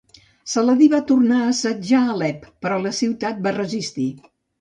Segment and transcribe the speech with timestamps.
[0.51, 4.09] Saladí va tornar a assetjar Alep però la ciutat va resistir.